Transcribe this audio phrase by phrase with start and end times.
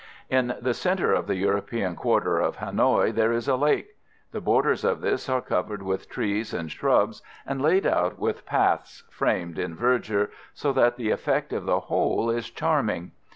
[0.31, 3.89] In the centre of the European quarter of Hanoï there is a lake.
[4.31, 9.03] The borders of this are covered with trees and shrubs and laid out with paths
[9.11, 13.11] framed in verdure, so that the effect of the whole is charming.